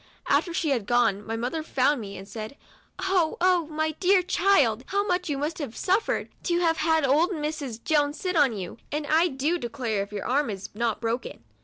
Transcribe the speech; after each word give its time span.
After 0.27 0.51
she 0.51 0.69
had 0.71 0.87
gone, 0.87 1.23
my 1.23 1.35
mother 1.37 1.61
found 1.61 2.01
me, 2.01 2.17
and 2.17 2.27
said," 2.27 2.57
Oh, 3.11 3.37
oh, 3.39 3.67
my 3.67 3.91
dear 3.91 4.23
child! 4.23 4.83
how 4.87 5.05
much 5.05 5.29
you 5.29 5.37
must 5.37 5.59
have 5.59 5.77
suffered, 5.77 6.29
to 6.45 6.57
have 6.57 6.77
had 6.77 7.05
old 7.05 7.29
Mrs. 7.29 7.83
Jones 7.83 8.19
sit 8.19 8.35
on 8.35 8.53
you, 8.57 8.79
and 8.91 9.05
I 9.05 9.27
do 9.27 9.59
declare 9.59 10.01
if 10.01 10.11
your 10.11 10.25
arm 10.25 10.49
is 10.49 10.71
not 10.73 11.01
broken 11.01 11.43